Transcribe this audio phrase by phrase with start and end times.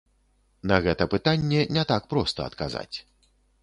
[0.71, 2.97] На гэта пытанне не так проста адказаць.